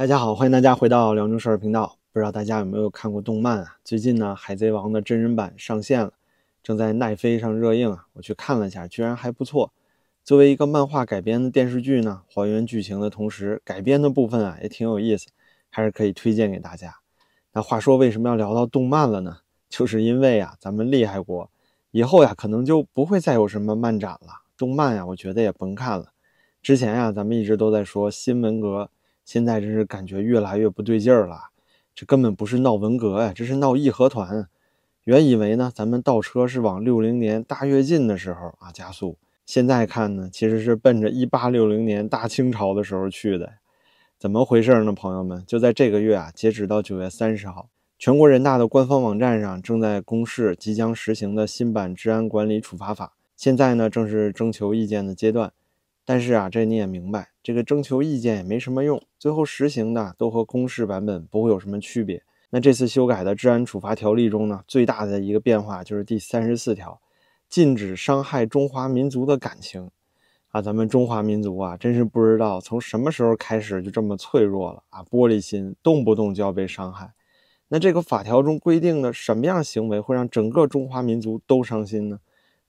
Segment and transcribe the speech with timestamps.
[0.00, 1.98] 大家好，欢迎大家回到辽宁少儿频道。
[2.10, 3.76] 不知道大家有没有看过动漫啊？
[3.84, 6.14] 最近呢，《海贼王》的真人版上线了，
[6.62, 8.06] 正在奈飞上热映啊。
[8.14, 9.74] 我去看了一下，居然还不错。
[10.24, 15.26] 作为一个漫画改编的电视剧呢，还原剧情的同时，改编的部分啊也挺有意思，
[15.68, 16.94] 还是可以推荐给大家。
[17.52, 19.40] 那话说，为什么要聊到动漫了呢？
[19.68, 21.50] 就是因为啊，咱们厉害国
[21.90, 26.12] 以后呀，可能就不会再有什么漫展了，动漫呀，我觉得也甭看了。
[26.62, 28.88] 之前呀，咱们一直都在说新文格，
[29.32, 31.50] 现在真是感觉越来越不对劲儿了。
[31.94, 34.48] 这根本不是闹文革呀，这是闹义和团。
[35.04, 43.52] 原以为呢，咱们倒车是往六零年大跃进的时候啊加速，现在看呢，其实是奔着一八六零年大清朝的时候去的。
[44.18, 45.44] 怎么回事呢，朋友们？
[45.46, 47.68] 就在这个月啊，截止到九月三十号，
[48.00, 55.52] 全国人大的官方网站上正在公示即将实行的新版治安管理处罚法，现在呢正是征求意见的阶段。
[56.04, 62.22] 但是啊，这你也明白，这个征求意见也没什么用，最后实行的都和公示版本不会有什么区别。
[62.50, 67.00] 那这次修改的治安处罚条例中呢，最大的一个变化就是第三十四条，
[67.48, 69.90] 禁止伤害中华民族的感情。
[70.48, 77.12] 啊，咱们中华民族啊，真是不知道从什么时候开始就这么脆弱了啊，玻璃心，动不动就要被伤害。
[77.68, 82.18] 那这个法条中规定的什么样行为会让整个中华民族都伤心呢？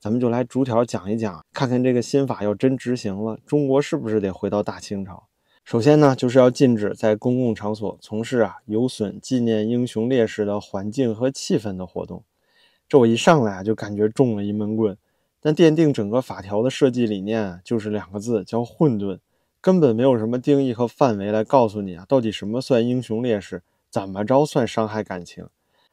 [0.02, 5.28] 咱们就来逐条讲一讲，看看这个新法要真执行了，中国是不是得回到大清朝？
[5.64, 12.24] 首先呢，就是要禁止在公共场所从事啊有损纪念英雄烈士的环境和气氛的活动。
[12.90, 14.98] 这我一上来啊就感觉中了一闷棍。
[15.40, 19.20] 但奠定整个法条的设计理念啊，就是两个字，叫混沌，
[19.62, 25.48] 根本没有什么定义和范围来告诉你啊，到底什么算英雄烈士，怎么着算伤害感情？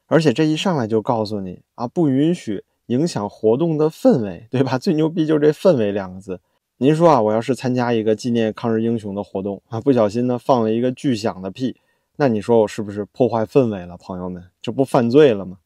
[0.07, 2.65] 而且这一上来就告诉你啊，不允许。
[2.89, 4.77] 影响活动的氛围，对吧？
[4.77, 6.41] 最牛逼就是这“氛围”两个字。
[6.79, 11.77] 您说啊，我要是参加一个纪念抗日英雄的活动啊，不小心呢放了一个巨响的屁，
[12.17, 13.97] 那你说我是不是破坏氛围了？
[13.97, 15.59] 朋友们，这不犯罪了吗？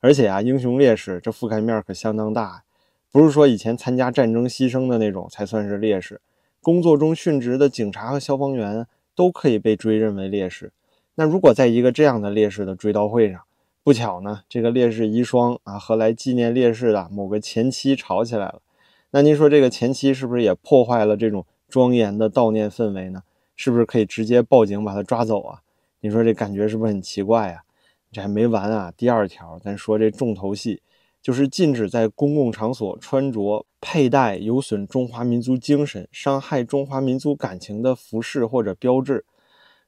[0.00, 2.62] 而且啊，英雄烈士这覆盖面可相当大，
[3.12, 6.20] 不是说以前参加战争牺牲的那种才算是烈士，
[6.62, 10.72] 工作中殉职的警察和消防员都可以被追认为烈士。
[11.16, 13.42] 那如果在一个这样的烈士的追悼会上，
[13.82, 18.60] 不巧呢，这个烈士遗孀啊和来纪念烈士的某个前妻吵起来了。
[19.10, 23.22] 那您说这个前妻是不是也破坏了这种庄严的悼念氛围呢？
[23.56, 25.60] 是不是可以直接报警把他抓走啊？
[26.00, 27.62] 你说这感觉是不是很奇怪啊？
[28.12, 28.92] 这还没完啊！
[28.96, 30.82] 第二条，咱说这重头戏，
[31.22, 39.24] 就是禁止在公共场所穿着、佩戴有损中华民族精神、伤害中华民族感情的服饰或者标志。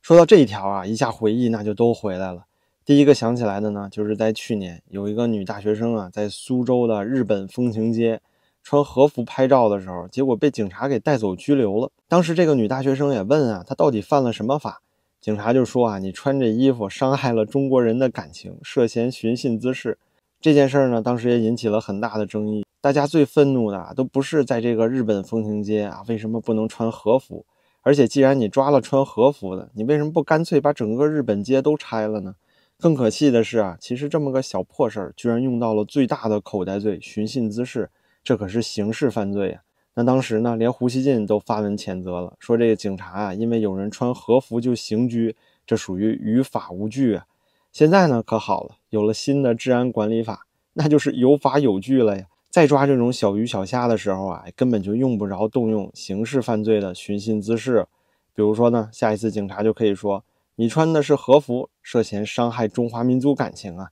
[0.01, 2.47] 说到这一条啊，一下回忆那就都回来了。
[2.85, 8.21] 第一个想起来的呢，就是在去年有一个女大学生啊，在苏州的日本风情街
[8.65, 11.89] 穿和服拍照的时候，结果被警察给带走拘留了。
[12.09, 14.83] 当时这个女大学生也问啊，她到底犯了什么法？
[15.21, 19.97] 警察就说啊，你穿这衣服伤害了中国人的感情，涉嫌寻衅滋事。
[20.41, 22.67] 这件事儿呢，当时也引起了很大的争议。
[22.81, 27.47] 大家最愤怒的都不是在这个日本风情街啊，为什么不能穿和服？
[27.83, 32.35] 而且既然你抓了穿和服的，你为什么不干脆把整个日本街都拆了呢？
[32.83, 37.89] 更可气的是啊，其实这么个小破事儿，居然用到了最大的口袋罪——寻衅滋事，
[38.25, 39.63] 这可是刑事犯罪啊！
[39.95, 47.27] 那当时呢，连胡锡进都发文谴责了，说这个警察啊，因为有人穿和服就刑拘，这属于于法无据啊！
[47.71, 52.27] 现在呢，可好了，有了新的治安管理法，那就是有法有据了呀！
[52.51, 57.87] 再抓这种小鱼小虾的时候啊，根本就用不着动用刑事犯罪的寻衅滋事，
[58.35, 60.25] 比如说呢，下一次警察就可以说。
[60.63, 63.91] 你穿的是和服，涉嫌伤害中华民族感情啊！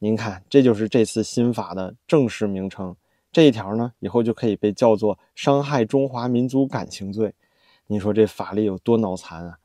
[0.00, 2.96] 您看，这就是这次新法的正式名称。
[3.30, 7.36] 这一条呢，以后就可以被叫做伤害中华民族感情罪。
[7.86, 9.58] 你说这法律有多脑残啊？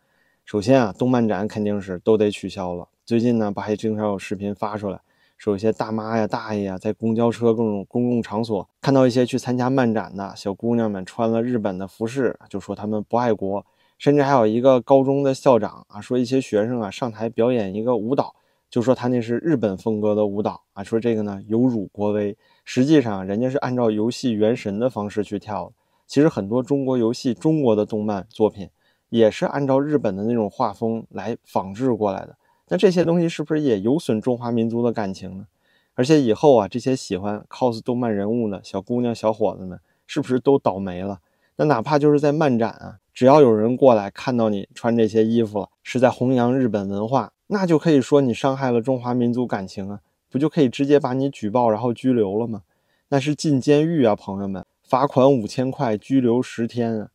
[0.45, 2.87] 首先啊，动漫展肯定是都得取消了。
[3.03, 5.01] 最近呢，不还经常有视频发出来，
[5.39, 13.65] 说有些大妈呀、大爷呀，在公交车各种公共场所看到一些去参加漫展的小姑娘们穿了日本的服饰，就说他们不爱国。
[13.97, 18.35] 甚至还有一个高中的校长啊，说一些学生啊上台表演一个舞蹈，
[18.69, 22.37] 就说他那是日本风格的舞蹈啊，说这个呢有辱国威。
[22.65, 25.73] 实际上人家是按照游戏《原神》的方式去跳的。
[26.05, 28.69] 其实很多中国游戏、中国的动漫作品
[29.09, 32.35] 也是按照日本的那种画风来仿制过来的。
[32.67, 35.47] 那这些东西是不是也有损中华民族的感情呢？
[35.95, 41.19] 而且以后啊，这些喜欢 cos 动漫人物的小姑娘、小伙子们，是不是都倒霉了？
[41.57, 42.97] 那哪怕就是在漫展啊。
[43.13, 49.99] 只要有人过来看到你穿这些衣服了，是在弘扬日本文化，那就可以说你伤害了中华民族感情啊，
[50.31, 52.63] 不就可以直接把你举报，然后拘留了吗？
[53.09, 57.09] 那是进监狱啊，朋友们，罚款五千块，拘留十天啊。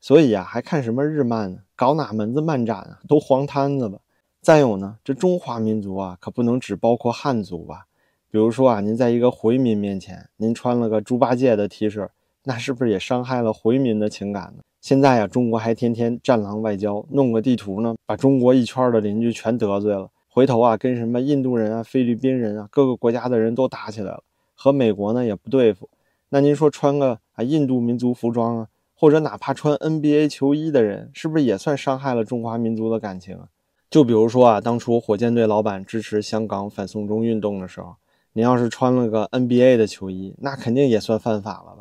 [0.00, 1.58] 所以啊，还看什么日漫呢？
[1.74, 3.00] 搞哪门子漫展啊？
[3.08, 3.98] 都黄摊子吧！
[4.40, 7.86] 再有呢，这中华民族啊，可不能只包括汉族吧？
[8.30, 12.08] 比如说啊，您在一个回民面前，您穿了个猪八戒的 T 恤，
[12.44, 14.62] 那是不是也伤害了回民的情感呢？
[14.82, 20.10] 现在呀，中国还天天战狼外交，弄个地图呢，把中国一圈的邻居全得罪了。
[20.28, 24.24] 回头啊，跟什么印度人啊、菲律宾人啊，各个国家的人都打起来了，
[24.56, 25.88] 和美国呢也不对付。
[26.30, 33.46] 那您说穿个啊印度民族服装啊，或者哪怕穿 NBA 球衣的人，是不是也算伤害了中华民族的感情啊？
[33.88, 37.94] 就比如说啊，当初火箭队老板支持香港反送中运动的时候，
[38.32, 41.71] 您要是穿了个 NBA 的球衣，那肯定也算犯法了？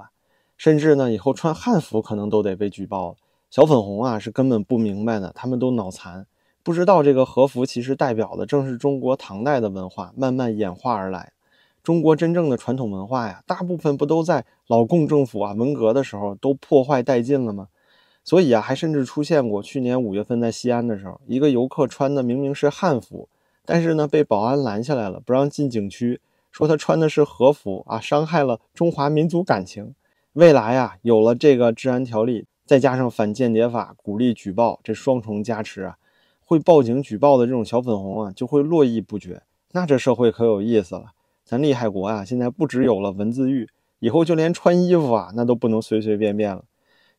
[0.62, 3.16] 甚至呢，以后穿汉服可能都得被举报了。
[3.50, 6.28] 小粉红啊，是根本不明白的，他们都脑残。
[6.62, 11.34] 不知道这个和服其实代表的正是中国唐代的文化慢慢演化而来。
[11.82, 17.70] 中国真正的传统文化呀，大部分不都在老共政府啊文革的时候都破坏殆尽了吗？
[18.24, 23.28] 所以啊，还甚至出现过去年五月份在西安的时候，一个游客穿的明明是汉服，
[23.66, 26.22] 但是呢被保安拦下来了，不让进景区，
[26.52, 29.96] 说他穿的是和服啊，伤害了中华民族感情。
[30.34, 35.98] 未来啊，有了这个治安条例，再加上反间谍法，鼓励举报，这双重加持啊。
[36.40, 39.42] 会报警举报的这种小粉红啊，就会络绎不绝。
[39.74, 41.08] 那这社会可有意思了。
[41.44, 43.68] 咱厉害国啊，现在不只有了文字狱，
[44.00, 46.64] 以后就连穿衣服啊，那都不能随随便便了。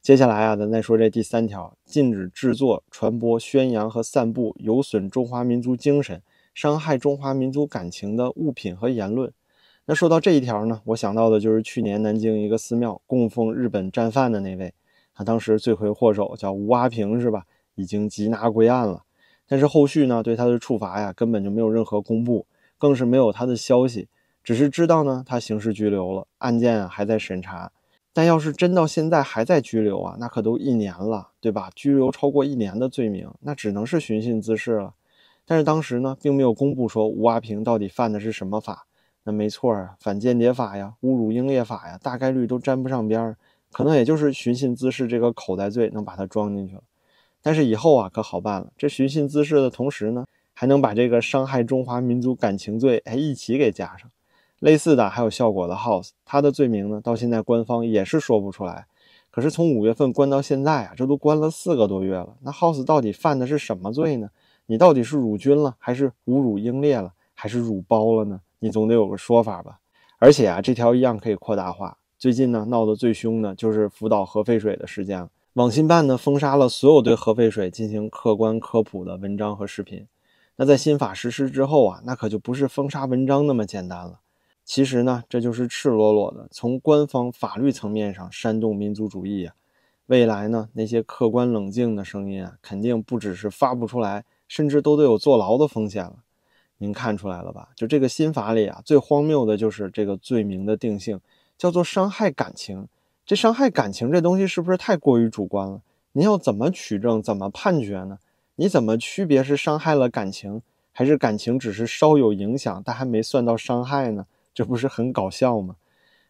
[0.01, 6.23] 接下来啊，咱再说这第三条：禁止制作、传播、宣扬和散布有损中华民族精神、
[6.55, 9.31] 伤害中华民族感情的物品和言论。
[9.85, 14.73] 那说到这一条呢，我想到的就是去年南京一个寺庙供奉日本战犯的那位，
[15.13, 17.47] 他当时罪魁祸首叫吴阿平，是吧？
[17.75, 19.03] 已经缉拿归案了。
[19.49, 22.47] 但是后续呢，对他的处罚呀，根本就没有任何公布，
[22.79, 24.09] 更是没有他的消息，
[24.45, 27.73] 只是知道呢，他刑事拘留了，案件啊还在审查。
[28.13, 31.71] 但要是真到现在还在拘留啊，那可都一年了，对吧？
[31.75, 34.95] 拘留超过一年的罪名，那只能是寻衅滋事了。
[35.45, 38.87] 但是当时呢，并没有公布说吴阿平到底犯的是什么法。
[39.25, 43.37] 那没错啊，反间谍法呀，侮辱英烈法呀，大概率都沾不上边儿，
[43.71, 46.83] 可能也就是寻衅滋事这个口袋罪能把它装进去了。
[47.41, 48.73] 但是以后啊，可好办了。
[48.77, 54.11] 这寻衅滋事的同时呢，还能把这个伤害中华民族感情罪哎一起给加上。
[54.59, 58.87] 类似的还有效果的 House，他的罪名呢，到现在官方也是说不出来。
[59.31, 62.37] 可是从五月份关到现在啊，这都关了四个多月了。
[62.43, 64.31] 那 House 到底犯的是什么罪呢？
[64.67, 68.41] 你到底是辱军了，还是侮辱英烈了，还是辱包了呢？
[68.63, 69.81] 你总得有个说法吧。
[70.19, 71.99] 而且啊，这条一样可以扩大化。
[72.17, 75.29] 最近呢，闹得最凶的就是福岛核废水的事件了。
[75.55, 80.07] 网信办呢封杀了所有对核废水进行客观科普的文章和视频。
[80.57, 84.21] 那在新法实施之后啊，那可就不是封杀文章那么简单了。
[84.65, 89.55] 其实呢，这就是赤裸裸的从官方法律层面上煽动民族主义啊。
[90.07, 96.17] 未来呢，那些客观冷静的声音啊，肯定不只是发不出来，甚至都得有坐牢的风险了。
[96.83, 97.69] 您看出来了吧？
[97.77, 101.21] 就这个新法里啊，最荒谬的就是这个罪名的定性，
[101.57, 102.89] 叫做伤害感情。
[103.25, 105.81] 这伤害感情这东西是不是太过于主观了？
[106.11, 108.19] 您要怎么取证，怎么判决呢？
[108.57, 114.27] 你怎么区别是伤害了感情，还是感情只是稍有影响，但还没算到伤害呢？
[114.53, 115.77] 这不是很搞笑吗？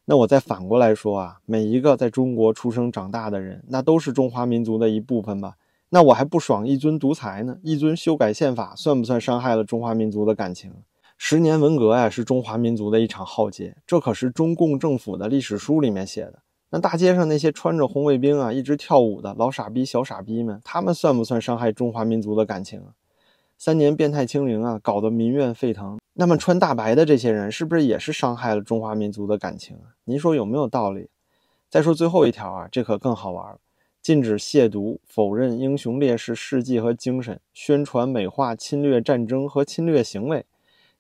[0.05, 5.57] 那我再反过来说啊，每一个在中国出生长大的人，那都是中华民族的一部分吧？
[5.95, 7.59] 那我还不爽一尊独裁呢？
[7.63, 10.73] 一尊修改宪法，算不算伤害了中华民族的感情？
[11.19, 16.39] 十年文革呀，是中华民族的一场浩劫，这可是中共政府的历史书里面写的。
[16.71, 22.97] 那大街上那些穿着红卫兵啊，一直跳舞的老傻逼、小傻逼们，他们算不算伤害中华民族的感情啊？
[23.59, 25.99] 三年变态清零啊，搞得民怨沸腾。
[26.15, 29.93] 那么穿大白的这些人，是不是也是伤害了中华民族的感情啊？
[30.05, 31.11] 您说有没有道理？
[31.69, 33.59] 再说最后一条啊，这可更好玩了：
[34.03, 40.45] 禁止亵渎、否认英雄烈士事迹和精神，宣传美化侵略战争和侵略行为。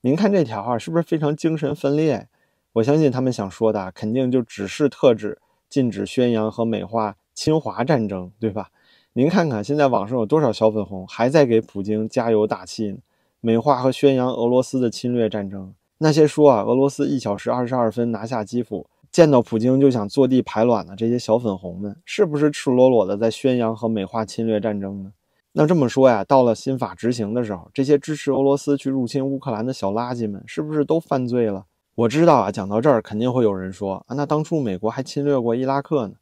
[0.02, 2.28] 您看这条啊，是不是非常精神分裂？
[2.74, 5.38] 我相信他们想说的，肯定就只是特指。
[5.68, 8.70] 禁止宣扬和美化侵华战争，对吧？
[9.14, 12.98] 您看看现在网上有多少小粉红还在给普京加油打气呢？
[13.40, 25.12] 美化和宣扬俄罗斯的侵略战争，那些说啊俄罗斯一小时二十二分拿下基辅，见到普京就想坐地排卵的这些小粉红们，是不是赤裸裸的在宣扬和美化侵略战争呢？
[25.52, 31.66] 那这么说呀，到了新法执行的时候，这些支持俄罗斯去入侵乌克兰的小垃圾们，是不是都犯罪了？
[31.94, 36.14] 我知道啊，讲到这儿肯定会有人说啊，那当初美国还侵略过伊拉克呢。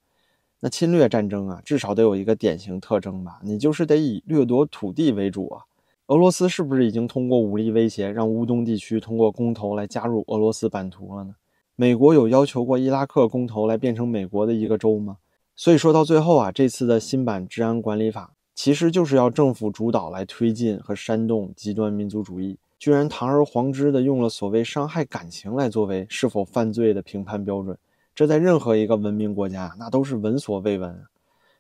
[0.59, 5.63] 那侵略战争啊，至少得有一个典型特征吧，你就是得以掠夺土地为主啊。
[6.09, 11.37] 俄罗斯是不是已经通过武力威胁，让乌东地区通过公投来加入俄罗斯版图了呢？
[11.81, 15.17] 美国有要求过伊拉克公投来变成美国的一个州吗？
[15.57, 27.75] 所以说到最后啊，这次的新版治安管理法其实就是要政府主导来推进和煽动极端民族主义，居然堂而皇之的用了所谓伤害感情来作为是否犯罪的评判标准，
[28.15, 31.03] 这在任何一个文明国家那都是闻所未闻。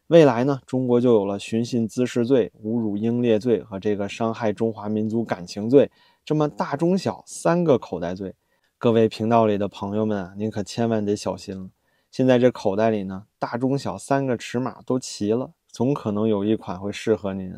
[0.08, 5.90] 未来呢，中国就有了寻衅滋事罪、侮辱英烈罪和这个伤害中华民族感情罪
[6.26, 8.34] 这么大中小三个口袋罪。
[8.82, 11.68] 各位频道里的朋友们啊，您可千万得小心了。
[12.10, 17.54] 现在这口袋里呢，大中小三个尺码都齐了，总可能有一款会适合您。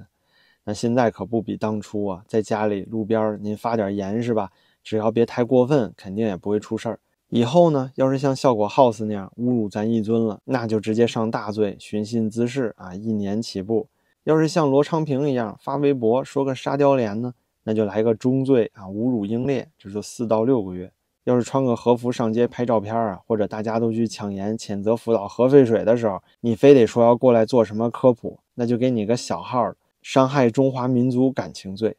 [0.65, 4.51] 那现在可不比当初啊，在家里路边您发点盐是吧？
[4.83, 6.99] 只要别太过分，肯定也不会出事儿。
[7.29, 13.87] 以后呢，要是像效果 house 那样侮辱咱一尊了，那就直接上大罪，寻衅滋事啊，一年起步。
[14.25, 20.93] 要是像罗昌平一样发微博说个沙雕连呢，那就来个中罪啊，侮辱英烈，这就四到六个月。
[21.25, 31.97] 要是穿个和服上街拍照片啊，或者大家都去抢盐谴责福岛核废水的时候，你非得说要过来做什么科普，那就给你个小号伤害中华民族感情罪。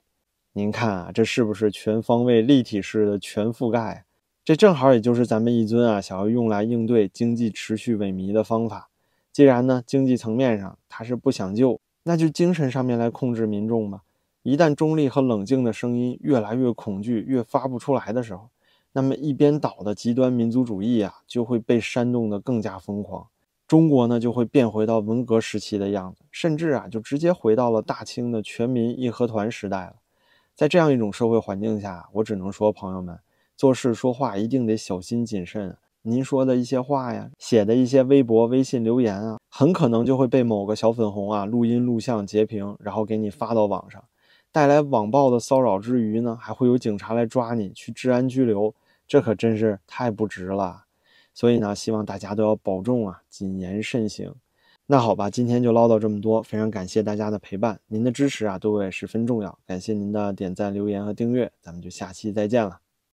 [0.51, 4.05] 您看啊，这是不是全方位立体式的全覆盖？
[4.43, 8.89] 这正好也就是咱们一尊啊想要用来应对经济持续萎靡的方法。
[9.31, 14.01] 既然呢经济层面上他是不想救，那就精神上面来控制民众吧。
[14.43, 18.49] 一旦中立和冷静的声音越来越恐惧，越发不出来的时候。
[18.95, 23.27] 那么一边倒的极端民族主义啊，就会被煽动得更加疯狂，
[23.67, 29.95] 中国呢就会变回到文革时期的样子，甚至啊就直接回到了大清的全民义和团时代了。
[30.55, 33.17] 在这样一种社会环境下，我只能说，朋友们
[33.57, 35.75] 做事说话一定得小心谨慎。
[36.03, 44.03] 您说的一些话呀，写的一些微博、微信留言啊，很可能就会被某个小粉红啊录音录像截屏，然后给你发到网上，
[44.51, 48.75] 带来网暴的骚扰之余呢，还会有警察来抓你去治安拘留。
[49.13, 50.85] 这可真是太不值了，
[51.35, 54.33] 所以呢，希望大家都要保重啊，谨言慎行。
[54.87, 59.59] 那好吧，今天就唠叨这么多，非常感谢大家的陪伴，您的支持啊，对我也十分重要。
[59.67, 62.82] 感谢您的点赞、留言和订阅，咱们就下期再见了。